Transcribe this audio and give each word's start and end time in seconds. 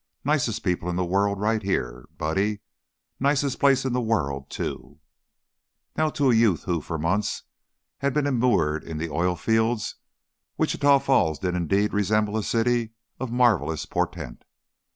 Nicest 0.25 0.63
people 0.63 0.89
in 0.89 0.95
the 0.95 1.05
world 1.05 1.39
right 1.39 1.61
here, 1.61 2.07
Buddy; 2.17 2.61
nicest 3.19 3.59
place 3.59 3.85
in 3.85 3.93
the 3.93 4.01
world, 4.01 4.49
too!" 4.49 4.97
Now 5.95 6.09
to 6.09 6.31
a 6.31 6.33
youth 6.33 6.63
who, 6.63 6.81
for 6.81 6.97
months, 6.97 7.43
had 7.99 8.11
been 8.11 8.25
immured 8.25 8.83
in 8.83 8.97
the 8.97 9.11
oil 9.11 9.35
fields, 9.35 9.97
Wichita 10.57 10.97
Falls 10.97 11.37
did 11.37 11.53
indeed 11.53 11.93
resemble 11.93 12.35
a 12.35 12.41
city 12.41 12.93
of 13.19 13.31
marvelous 13.31 13.85
portent. 13.85 14.43